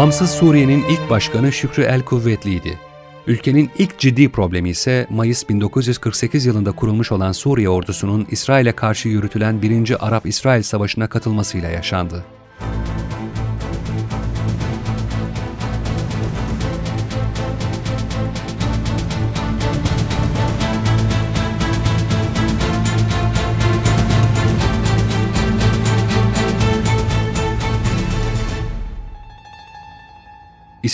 Bağımsız 0.10 0.32
Suriye'nin 0.32 0.84
ilk 0.90 1.10
başkanı 1.10 1.52
Şükrü 1.52 1.84
El 1.84 2.02
Kuvvetli'ydi. 2.02 2.80
Ülkenin 3.28 3.72
ilk 3.78 4.00
ciddi 4.00 4.30
problemi 4.30 4.70
ise 4.70 5.08
Mayıs 5.10 5.50
1948 5.50 6.46
yılında 6.46 6.72
kurulmuş 6.72 7.12
olan 7.12 7.32
Suriye 7.32 7.70
ordusunun 7.70 8.28
İsrail'e 8.32 8.72
karşı 8.72 9.10
yürütülen 9.10 9.62
1. 9.62 10.08
Arap-İsrail 10.08 10.64
Savaşı'na 10.64 11.08
katılmasıyla 11.08 11.70
yaşandı. 11.70 12.26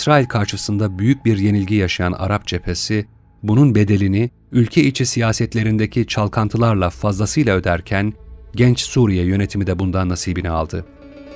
İsrail 0.06 0.26
karşısında 0.26 1.00
büyük 1.00 1.26
bir 1.26 1.38
yenilgi 1.38 1.76
yaşayan 1.76 2.12
Arap 2.12 2.48
cephesi, 2.48 3.06
bunun 3.44 3.76
bedelini 3.76 4.30
ülke 4.52 4.84
içi 4.84 5.06
siyasetlerindeki 5.06 6.08
çalkantılarla 6.08 6.90
fazlasıyla 6.90 7.56
öderken, 7.56 8.14
genç 8.56 8.80
Suriye 8.80 9.26
yönetimi 9.26 9.68
de 9.68 9.80
bundan 9.80 10.10
nasibini 10.10 10.50
aldı. 10.50 10.86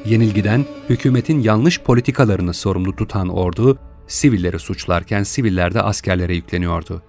Yenilgiden 0.06 0.66
hükümetin 0.90 1.40
yanlış 1.40 1.82
politikalarını 1.82 2.54
sorumlu 2.54 2.96
tutan 2.96 3.30
ordu, 3.30 3.80
sivilleri 4.08 4.60
suçlarken 4.60 5.24
siviller 5.24 5.74
de 5.74 5.82
askerlere 5.82 6.36
yükleniyordu. 6.36 7.02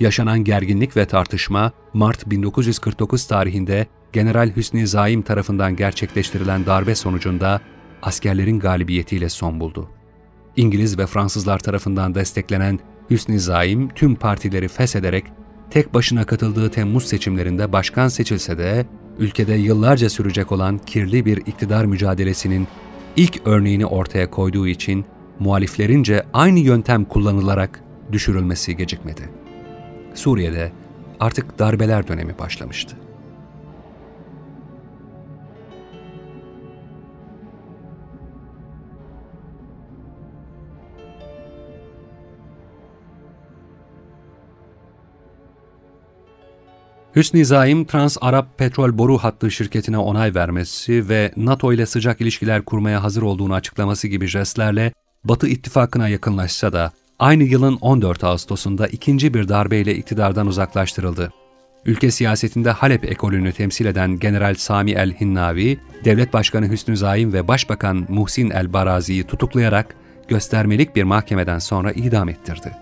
Yaşanan 0.00 0.44
gerginlik 0.44 0.96
ve 0.96 1.06
tartışma, 1.06 1.72
Mart 1.92 2.30
1949 2.30 3.26
tarihinde 3.26 3.86
General 4.12 4.56
Hüsnü 4.56 4.86
Zaim 4.86 5.22
tarafından 5.22 5.76
gerçekleştirilen 5.76 6.66
darbe 6.66 6.94
sonucunda 6.94 7.60
askerlerin 8.02 8.60
galibiyetiyle 8.60 9.28
son 9.28 9.60
buldu. 9.60 9.95
İngiliz 10.56 10.98
ve 10.98 11.06
Fransızlar 11.06 11.58
tarafından 11.58 12.14
desteklenen 12.14 12.78
Hüsnü 13.10 13.40
Zaim 13.40 13.88
tüm 13.88 14.14
partileri 14.14 14.68
feshederek 14.68 15.24
tek 15.70 15.94
başına 15.94 16.24
katıldığı 16.24 16.70
Temmuz 16.70 17.04
seçimlerinde 17.04 17.72
başkan 17.72 18.08
seçilse 18.08 18.58
de 18.58 18.86
ülkede 19.18 19.54
yıllarca 19.54 20.10
sürecek 20.10 20.52
olan 20.52 20.78
kirli 20.78 21.24
bir 21.24 21.36
iktidar 21.36 21.84
mücadelesinin 21.84 22.68
ilk 23.16 23.46
örneğini 23.46 23.86
ortaya 23.86 24.30
koyduğu 24.30 24.68
için 24.68 25.04
muhaliflerince 25.38 26.22
aynı 26.32 26.58
yöntem 26.58 27.04
kullanılarak 27.04 27.80
düşürülmesi 28.12 28.76
gecikmedi. 28.76 29.30
Suriye'de 30.14 30.72
artık 31.20 31.58
darbeler 31.58 32.08
dönemi 32.08 32.38
başlamıştı. 32.38 32.96
Hüsnü 47.16 47.44
Zaim, 47.44 47.84
Trans-Arap 47.84 48.58
Petrol 48.58 48.98
Boru 48.98 49.18
Hattı 49.18 49.50
şirketine 49.50 49.98
onay 49.98 50.34
vermesi 50.34 51.08
ve 51.08 51.32
NATO 51.36 51.72
ile 51.72 51.86
sıcak 51.86 52.20
ilişkiler 52.20 52.62
kurmaya 52.62 53.02
hazır 53.02 53.22
olduğunu 53.22 53.54
açıklaması 53.54 54.08
gibi 54.08 54.26
jestlerle 54.26 54.92
Batı 55.24 55.48
ittifakına 55.48 56.08
yakınlaşsa 56.08 56.72
da 56.72 56.92
aynı 57.18 57.42
yılın 57.42 57.78
14 57.80 58.24
Ağustos'unda 58.24 58.86
ikinci 58.86 59.34
bir 59.34 59.48
darbeyle 59.48 59.94
iktidardan 59.94 60.46
uzaklaştırıldı. 60.46 61.32
Ülke 61.86 62.10
siyasetinde 62.10 62.70
Halep 62.70 63.04
ekolünü 63.04 63.52
temsil 63.52 63.86
eden 63.86 64.18
General 64.18 64.54
Sami 64.54 64.90
el-Hinnavi, 64.90 65.78
Devlet 66.04 66.32
Başkanı 66.32 66.70
Hüsnü 66.70 66.96
Zaim 66.96 67.32
ve 67.32 67.48
Başbakan 67.48 68.06
Muhsin 68.08 68.50
el-Barazi'yi 68.50 69.24
tutuklayarak 69.24 69.94
göstermelik 70.28 70.96
bir 70.96 71.02
mahkemeden 71.02 71.58
sonra 71.58 71.92
idam 71.92 72.28
ettirdi. 72.28 72.72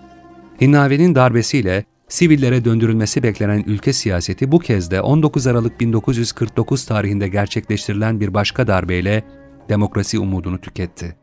Hinnavi'nin 0.60 1.14
darbesiyle 1.14 1.84
sivillere 2.08 2.64
döndürülmesi 2.64 3.22
beklenen 3.22 3.64
ülke 3.66 3.92
siyaseti 3.92 4.52
bu 4.52 4.58
kez 4.58 4.90
de 4.90 5.00
19 5.00 5.46
Aralık 5.46 5.80
1949 5.80 6.84
tarihinde 6.84 7.28
gerçekleştirilen 7.28 8.20
bir 8.20 8.34
başka 8.34 8.66
darbeyle 8.66 9.24
demokrasi 9.68 10.18
umudunu 10.18 10.60
tüketti. 10.60 11.16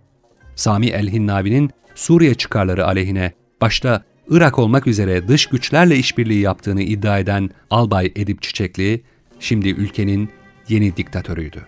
Sami 0.56 0.88
el-Hinnavi'nin 0.88 1.72
Suriye 1.96 2.34
çıkarları 2.34 2.86
aleyhine 2.86 3.32
başta 3.62 4.04
Irak 4.30 4.60
olmak 4.60 4.88
üzere 4.88 5.28
dış 5.28 5.46
güçlerle 5.46 5.98
işbirliği 5.98 6.42
yaptığını 6.42 6.82
iddia 6.82 7.20
eden 7.20 7.50
Albay 7.70 8.12
Edip 8.16 8.42
Çiçekli, 8.42 9.04
şimdi 9.40 9.70
ülkenin 9.70 10.30
yeni 10.70 10.98
diktatörüydü. 10.98 11.66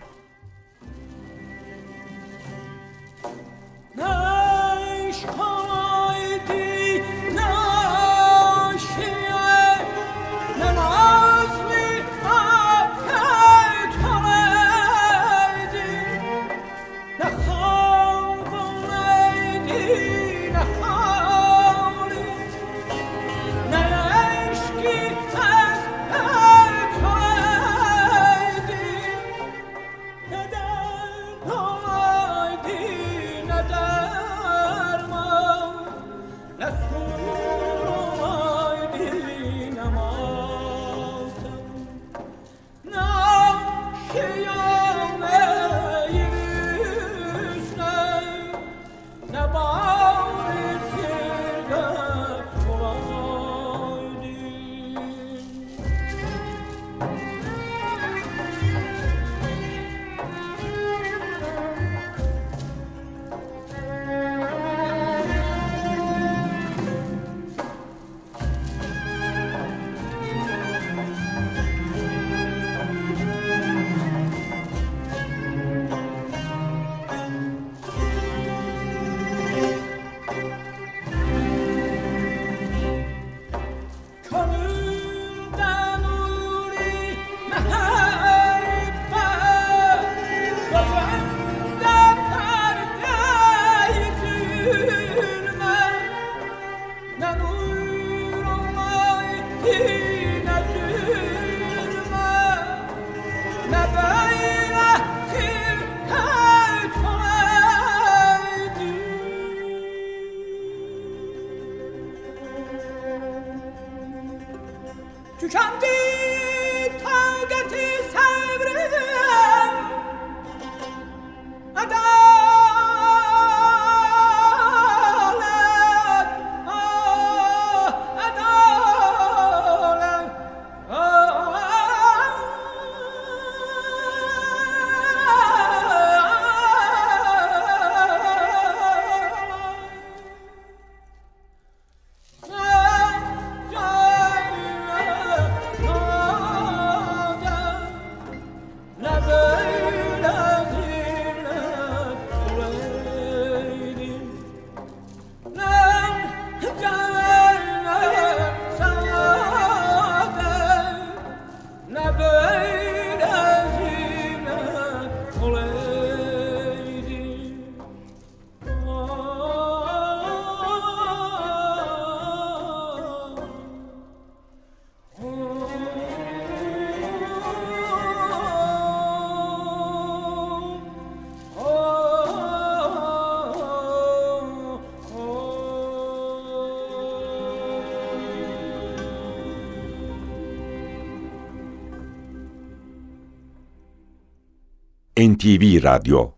NTV 195.28 195.82
Radyo 195.82 196.30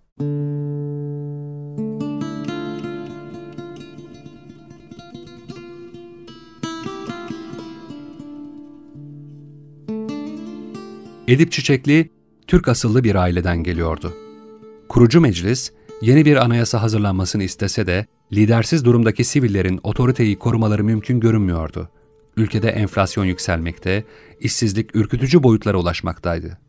Edip 11.29 11.53
Çiçekli, 11.53 12.11
Türk 12.47 12.69
asıllı 12.69 13.05
bir 13.05 13.15
aileden 13.15 13.63
geliyordu. 13.63 14.15
Kurucu 14.89 15.21
meclis, 15.21 15.73
yeni 16.03 16.25
bir 16.25 16.37
anayasa 16.37 16.83
hazırlanmasını 16.83 17.43
istese 17.43 17.87
de, 17.87 18.07
lidersiz 18.33 18.85
durumdaki 18.85 19.25
sivillerin 19.25 19.81
otoriteyi 19.83 20.39
korumaları 20.39 20.85
mümkün 20.85 21.21
görünmüyordu. 21.21 21.89
Ülkede 22.37 22.69
enflasyon 22.69 23.25
yükselmekte, 23.25 24.05
işsizlik 24.41 24.97
ürkütücü 24.97 25.43
boyutlara 25.43 25.77
ulaşmaktaydı. 25.77 26.66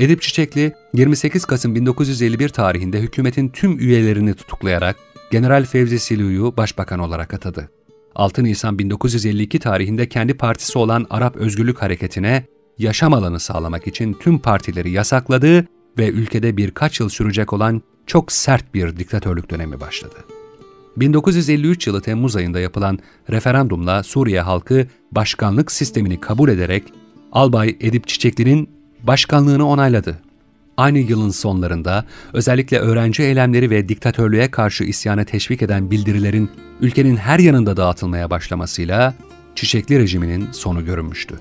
Edip 0.00 0.22
Çiçekli, 0.22 0.72
28 0.94 1.44
Kasım 1.44 1.74
1951 1.74 2.48
tarihinde 2.48 3.00
hükümetin 3.00 3.48
tüm 3.48 3.78
üyelerini 3.78 4.34
tutuklayarak 4.34 4.96
General 5.30 5.64
Fevzi 5.64 5.98
Silu'yu 5.98 6.56
başbakan 6.56 6.98
olarak 6.98 7.34
atadı. 7.34 7.70
6 8.14 8.44
Nisan 8.44 8.78
1952 8.78 9.58
tarihinde 9.58 10.08
kendi 10.08 10.34
partisi 10.34 10.78
olan 10.78 11.06
Arap 11.10 11.36
Özgürlük 11.36 11.82
Hareketi'ne 11.82 12.44
yaşam 12.78 13.14
alanı 13.14 13.40
sağlamak 13.40 13.86
için 13.86 14.12
tüm 14.12 14.38
partileri 14.38 14.90
yasakladı 14.90 15.66
ve 15.98 16.08
ülkede 16.08 16.56
birkaç 16.56 17.00
yıl 17.00 17.08
sürecek 17.08 17.52
olan 17.52 17.82
çok 18.06 18.32
sert 18.32 18.74
bir 18.74 18.96
diktatörlük 18.96 19.50
dönemi 19.50 19.80
başladı. 19.80 20.16
1953 20.96 21.86
yılı 21.86 22.00
Temmuz 22.00 22.36
ayında 22.36 22.60
yapılan 22.60 22.98
referandumla 23.30 24.02
Suriye 24.02 24.40
halkı 24.40 24.86
başkanlık 25.12 25.72
sistemini 25.72 26.20
kabul 26.20 26.48
ederek 26.48 26.84
Albay 27.32 27.76
Edip 27.80 28.08
Çiçekli'nin 28.08 28.75
başkanlığını 29.06 29.68
onayladı. 29.68 30.18
Aynı 30.76 30.98
yılın 30.98 31.30
sonlarında 31.30 32.04
özellikle 32.32 32.78
öğrenci 32.78 33.22
eylemleri 33.22 33.70
ve 33.70 33.88
diktatörlüğe 33.88 34.50
karşı 34.50 34.84
isyana 34.84 35.24
teşvik 35.24 35.62
eden 35.62 35.90
bildirilerin 35.90 36.50
ülkenin 36.80 37.16
her 37.16 37.38
yanında 37.38 37.76
dağıtılmaya 37.76 38.30
başlamasıyla 38.30 39.14
Çiçekli 39.54 39.98
rejiminin 39.98 40.52
sonu 40.52 40.84
görünmüştü. 40.84 41.34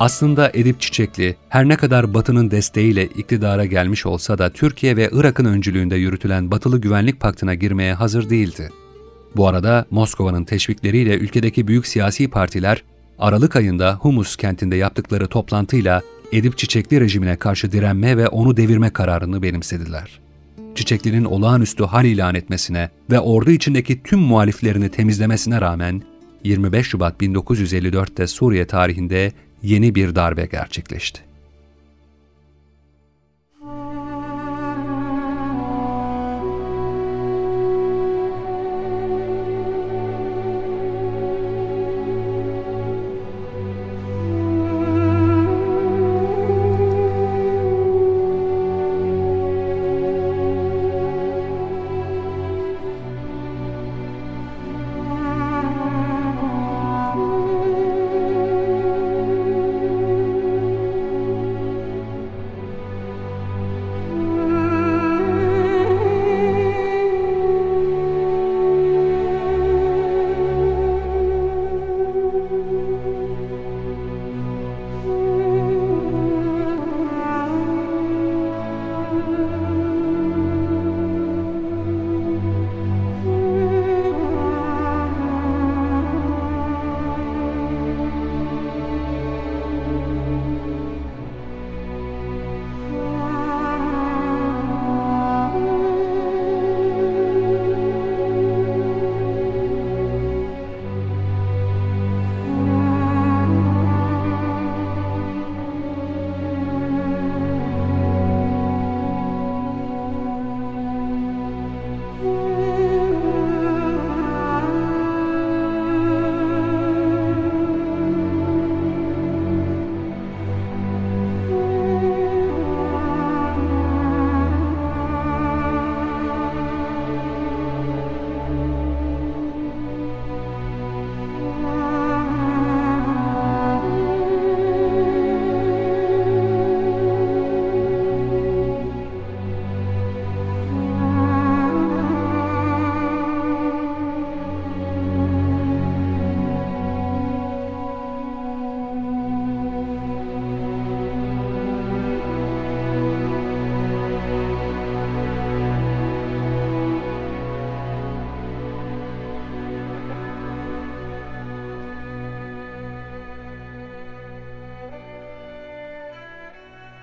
Aslında 0.00 0.50
Edip 0.54 0.80
Çiçekli, 0.80 1.36
her 1.48 1.68
ne 1.68 1.76
kadar 1.76 2.14
Batı'nın 2.14 2.50
desteğiyle 2.50 3.06
iktidara 3.06 3.64
gelmiş 3.64 4.06
olsa 4.06 4.38
da 4.38 4.50
Türkiye 4.50 4.96
ve 4.96 5.10
Irak'ın 5.12 5.44
öncülüğünde 5.44 5.96
yürütülen 5.96 6.50
Batılı 6.50 6.80
Güvenlik 6.80 7.20
Paktı'na 7.20 7.54
girmeye 7.54 7.94
hazır 7.94 8.30
değildi. 8.30 8.70
Bu 9.36 9.48
arada 9.48 9.84
Moskova'nın 9.90 10.44
teşvikleriyle 10.44 11.18
ülkedeki 11.18 11.68
büyük 11.68 11.86
siyasi 11.86 12.28
partiler, 12.28 12.84
Aralık 13.18 13.56
ayında 13.56 13.94
Humus 13.94 14.36
kentinde 14.36 14.76
yaptıkları 14.76 15.26
toplantıyla 15.26 16.02
Edip 16.32 16.58
Çiçekli 16.58 17.00
rejimine 17.00 17.36
karşı 17.36 17.72
direnme 17.72 18.16
ve 18.16 18.28
onu 18.28 18.56
devirme 18.56 18.90
kararını 18.90 19.42
benimsediler. 19.42 20.20
Çiçekli'nin 20.74 21.24
olağanüstü 21.24 21.84
hal 21.84 22.04
ilan 22.04 22.34
etmesine 22.34 22.90
ve 23.10 23.20
ordu 23.20 23.50
içindeki 23.50 24.02
tüm 24.02 24.18
muhaliflerini 24.18 24.88
temizlemesine 24.88 25.60
rağmen 25.60 26.02
25 26.44 26.86
Şubat 26.86 27.22
1954'te 27.22 28.26
Suriye 28.26 28.66
tarihinde 28.66 29.32
yeni 29.62 29.94
bir 29.94 30.14
darbe 30.14 30.46
gerçekleşti. 30.46 31.29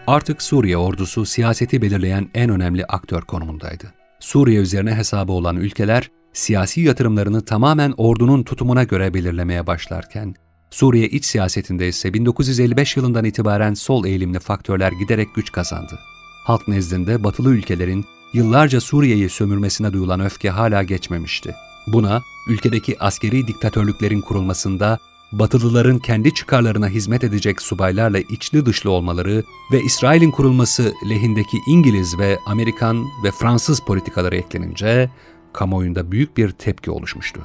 Artık 0.07 0.41
Suriye 0.41 0.77
ordusu 0.77 1.25
siyaseti 1.25 1.81
belirleyen 1.81 2.29
en 2.33 2.49
önemli 2.49 2.85
aktör 2.85 3.21
konumundaydı. 3.21 3.93
Suriye 4.19 4.61
üzerine 4.61 4.95
hesabı 4.95 5.31
olan 5.31 5.55
ülkeler, 5.55 6.11
siyasi 6.33 6.81
yatırımlarını 6.81 7.45
tamamen 7.45 7.93
ordunun 7.97 8.43
tutumuna 8.43 8.83
göre 8.83 9.13
belirlemeye 9.13 9.67
başlarken, 9.67 10.35
Suriye 10.71 11.07
iç 11.07 11.25
siyasetinde 11.25 11.87
ise 11.87 12.13
1955 12.13 12.97
yılından 12.97 13.25
itibaren 13.25 13.73
sol 13.73 14.05
eğilimli 14.05 14.39
faktörler 14.39 14.91
giderek 14.91 15.35
güç 15.35 15.51
kazandı. 15.51 15.99
Halk 16.43 16.67
nezdinde 16.67 17.23
batılı 17.23 17.53
ülkelerin 17.53 18.05
yıllarca 18.33 18.81
Suriye'yi 18.81 19.29
sömürmesine 19.29 19.93
duyulan 19.93 20.19
öfke 20.19 20.49
hala 20.49 20.83
geçmemişti. 20.83 21.55
Buna, 21.87 22.21
ülkedeki 22.49 22.99
askeri 22.99 23.47
diktatörlüklerin 23.47 24.21
kurulmasında 24.21 24.99
Batılıların 25.31 25.99
kendi 25.99 26.33
çıkarlarına 26.33 26.87
hizmet 26.87 27.23
edecek 27.23 27.61
subaylarla 27.61 28.19
içli 28.19 28.65
dışlı 28.65 28.91
olmaları 28.91 29.43
ve 29.71 29.83
İsrail'in 29.83 30.31
kurulması 30.31 30.93
lehindeki 31.09 31.57
İngiliz 31.67 32.19
ve 32.19 32.39
Amerikan 32.45 33.05
ve 33.23 33.31
Fransız 33.31 33.79
politikaları 33.79 34.35
eklenince 34.35 35.09
kamuoyunda 35.53 36.11
büyük 36.11 36.37
bir 36.37 36.51
tepki 36.51 36.91
oluşmuştu. 36.91 37.41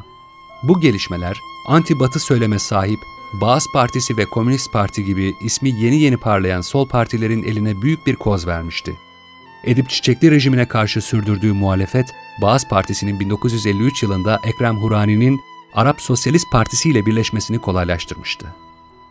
Bu 0.62 0.80
gelişmeler 0.80 1.36
anti-batı 1.68 2.18
söyleme 2.18 2.58
sahip 2.58 2.98
Baas 3.40 3.66
Partisi 3.72 4.16
ve 4.16 4.24
Komünist 4.24 4.72
Parti 4.72 5.04
gibi 5.04 5.34
ismi 5.44 5.70
yeni 5.70 6.00
yeni 6.00 6.16
parlayan 6.16 6.60
sol 6.60 6.88
partilerin 6.88 7.42
eline 7.42 7.82
büyük 7.82 8.06
bir 8.06 8.16
koz 8.16 8.46
vermişti. 8.46 8.92
Edip 9.64 9.90
Çiçekli 9.90 10.30
rejimine 10.30 10.68
karşı 10.68 11.00
sürdürdüğü 11.00 11.52
muhalefet, 11.52 12.06
Baas 12.42 12.68
Partisi'nin 12.68 13.20
1953 13.20 14.02
yılında 14.02 14.40
Ekrem 14.44 14.76
Hurani'nin 14.76 15.40
Arap 15.74 16.00
Sosyalist 16.00 16.52
Partisi 16.52 16.90
ile 16.90 17.06
birleşmesini 17.06 17.58
kolaylaştırmıştı. 17.58 18.46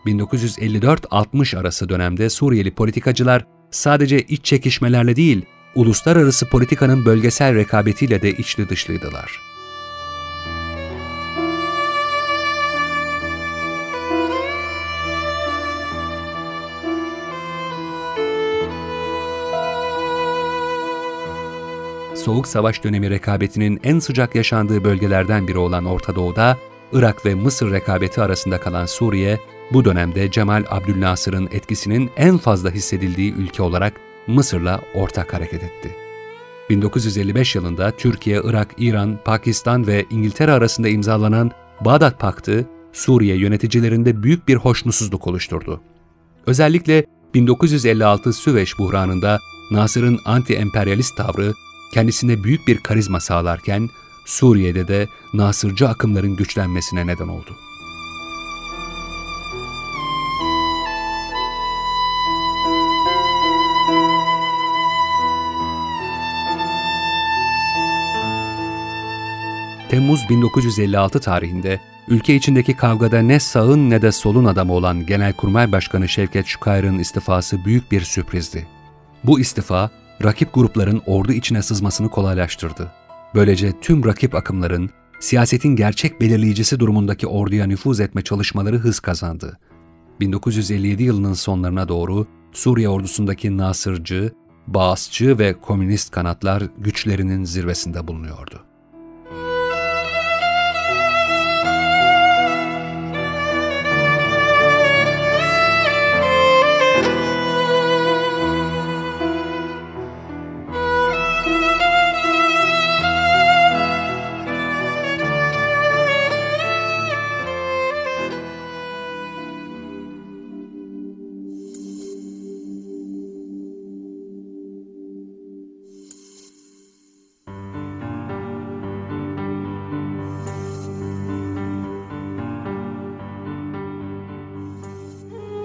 1954-60 0.06 1.58
arası 1.58 1.88
dönemde 1.88 2.30
Suriyeli 2.30 2.70
politikacılar 2.70 3.46
sadece 3.70 4.22
iç 4.22 4.44
çekişmelerle 4.44 5.16
değil, 5.16 5.42
uluslararası 5.74 6.48
politikanın 6.48 7.04
bölgesel 7.04 7.54
rekabetiyle 7.54 8.22
de 8.22 8.30
içli 8.30 8.68
dışlıydılar. 8.68 9.40
Soğuk 22.24 22.48
Savaş 22.48 22.84
dönemi 22.84 23.10
rekabetinin 23.10 23.80
en 23.82 23.98
sıcak 23.98 24.34
yaşandığı 24.34 24.84
bölgelerden 24.84 25.48
biri 25.48 25.58
olan 25.58 25.84
Orta 25.84 26.14
Doğu'da, 26.14 26.58
Irak 26.92 27.26
ve 27.26 27.34
Mısır 27.34 27.72
rekabeti 27.72 28.20
arasında 28.20 28.60
kalan 28.60 28.86
Suriye, 28.86 29.40
bu 29.72 29.84
dönemde 29.84 30.30
Cemal 30.30 30.64
Abdülnasır'ın 30.70 31.48
etkisinin 31.52 32.10
en 32.16 32.38
fazla 32.38 32.70
hissedildiği 32.70 33.34
ülke 33.34 33.62
olarak 33.62 33.94
Mısır'la 34.26 34.80
ortak 34.94 35.34
hareket 35.34 35.62
etti. 35.62 35.90
1955 36.70 37.54
yılında 37.54 37.90
Türkiye, 37.90 38.40
Irak, 38.44 38.68
İran, 38.78 39.18
Pakistan 39.24 39.86
ve 39.86 40.06
İngiltere 40.10 40.52
arasında 40.52 40.88
imzalanan 40.88 41.50
Bağdat 41.80 42.20
Paktı, 42.20 42.66
Suriye 42.92 43.36
yöneticilerinde 43.36 44.22
büyük 44.22 44.48
bir 44.48 44.56
hoşnutsuzluk 44.56 45.26
oluşturdu. 45.26 45.80
Özellikle 46.46 47.06
1956 47.34 48.32
Süveyş 48.32 48.78
buhranında 48.78 49.38
Nasır'ın 49.70 50.18
anti-emperyalist 50.24 51.16
tavrı 51.16 51.52
kendisine 51.92 52.44
büyük 52.44 52.68
bir 52.68 52.78
karizma 52.78 53.20
sağlarken 53.20 53.90
Suriye'de 54.24 54.88
de 54.88 55.08
Nasırcı 55.34 55.88
akımların 55.88 56.36
güçlenmesine 56.36 57.06
neden 57.06 57.28
oldu. 57.28 57.56
Temmuz 69.88 70.28
1956 70.30 71.20
tarihinde 71.20 71.80
ülke 72.08 72.34
içindeki 72.34 72.76
kavgada 72.76 73.22
ne 73.22 73.40
sağın 73.40 73.90
ne 73.90 74.02
de 74.02 74.12
solun 74.12 74.44
adamı 74.44 74.72
olan 74.72 75.06
Genelkurmay 75.06 75.72
Başkanı 75.72 76.08
Şevket 76.08 76.46
Şukayr'ın 76.46 76.98
istifası 76.98 77.64
büyük 77.64 77.92
bir 77.92 78.00
sürprizdi. 78.00 78.66
Bu 79.24 79.40
istifa, 79.40 79.90
rakip 80.24 80.54
grupların 80.54 81.02
ordu 81.06 81.32
içine 81.32 81.62
sızmasını 81.62 82.08
kolaylaştırdı. 82.08 82.92
Böylece 83.34 83.80
tüm 83.80 84.04
rakip 84.04 84.34
akımların 84.34 84.90
siyasetin 85.20 85.76
gerçek 85.76 86.20
belirleyicisi 86.20 86.80
durumundaki 86.80 87.26
orduya 87.26 87.66
nüfuz 87.66 88.00
etme 88.00 88.22
çalışmaları 88.22 88.78
hız 88.78 89.00
kazandı. 89.00 89.58
1957 90.20 91.02
yılının 91.02 91.34
sonlarına 91.34 91.88
doğru 91.88 92.26
Suriye 92.52 92.88
ordusundaki 92.88 93.56
Nasırcı, 93.56 94.32
Bağızçı 94.66 95.38
ve 95.38 95.60
komünist 95.60 96.10
kanatlar 96.10 96.62
güçlerinin 96.78 97.44
zirvesinde 97.44 98.08
bulunuyordu. 98.08 98.71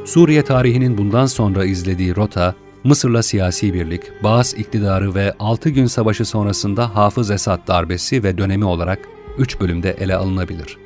Suriye 0.08 0.44
tarihinin 0.44 0.98
bundan 0.98 1.26
sonra 1.26 1.66
izlediği 1.66 2.16
rota, 2.16 2.56
Mısır'la 2.84 3.24
siyasi 3.24 3.74
birlik, 3.74 4.24
Baas 4.24 4.54
iktidarı 4.54 5.16
ve 5.16 5.34
6 5.40 5.70
gün 5.70 5.86
savaşı 5.86 6.26
sonrasında 6.26 6.96
Hafız 6.96 7.32
Esad 7.32 7.68
darbesi 7.68 8.24
ve 8.24 8.38
dönemi 8.38 8.66
olarak 8.66 9.00
3 9.38 9.60
bölümde 9.60 9.92
ele 9.92 10.16
alınabilir. 10.16 10.78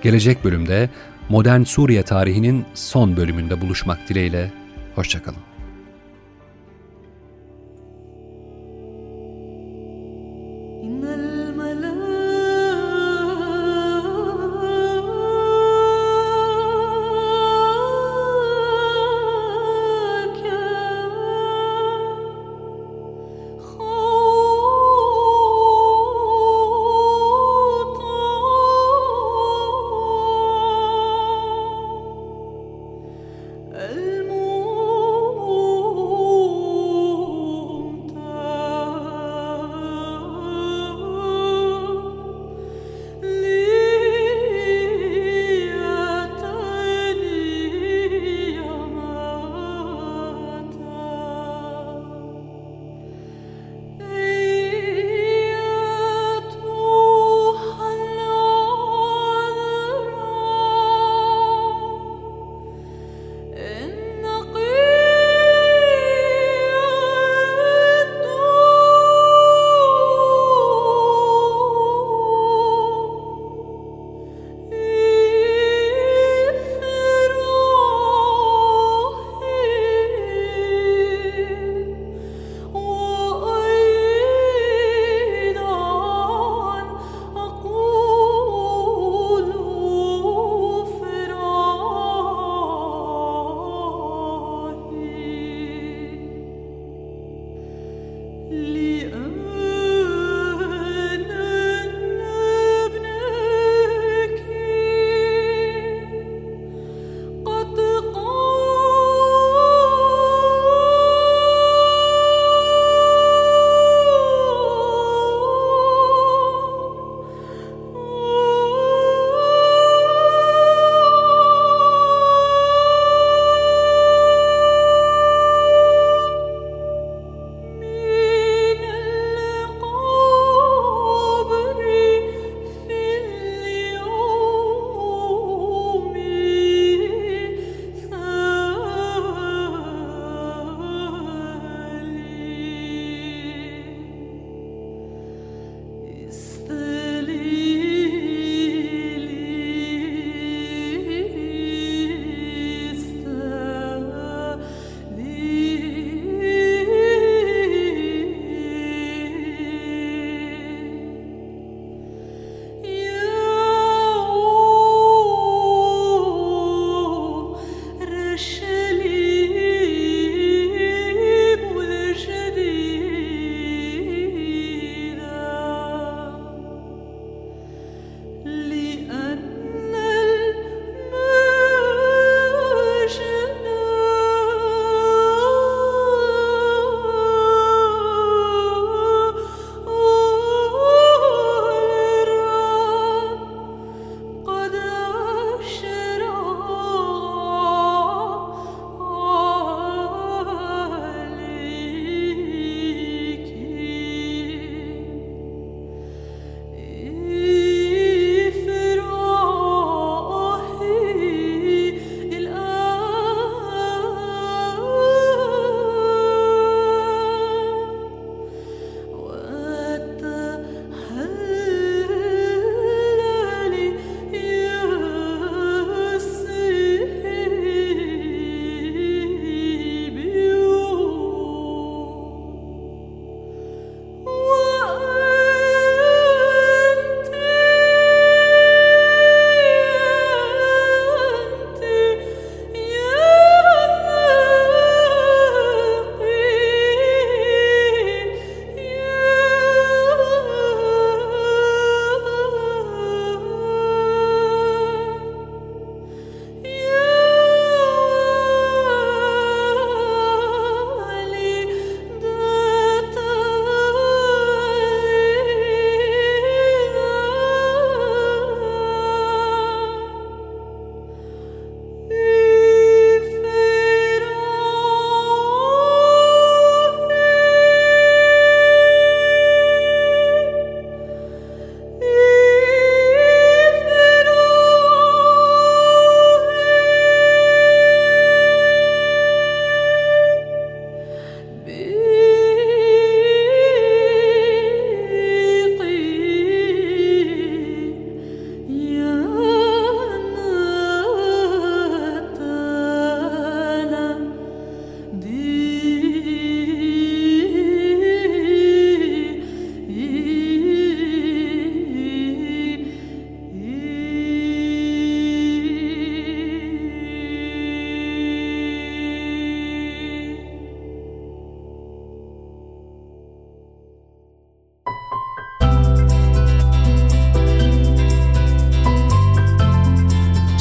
Gelecek 0.02 0.44
bölümde 0.44 0.90
modern 1.28 1.62
Suriye 1.62 2.02
tarihinin 2.02 2.64
son 2.74 3.16
bölümünde 3.16 3.60
buluşmak 3.60 4.08
dileğiyle, 4.08 4.52
hoşçakalın. 4.94 5.49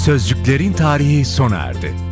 Sözcüklerin 0.10 0.74
tarihi 0.74 1.26
sona 1.26 1.56
erdi. 1.56 2.09